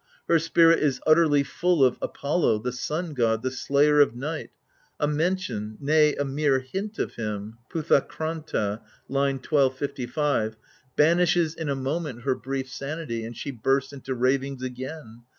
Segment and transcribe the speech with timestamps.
[0.27, 4.49] Her spirit is utterly full of Apollo, the Sim God, the Slayer of Night:
[4.99, 9.07] a mention, nay, a mere hint of him {irvdoKpavra^ /.
[9.07, 10.55] 1255}
[10.95, 15.21] banishes in a moment her brief sanity, and she bursts into ravings again.